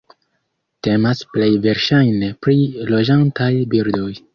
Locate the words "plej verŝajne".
1.35-2.33